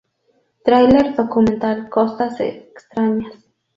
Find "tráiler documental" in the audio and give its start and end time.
0.63-1.87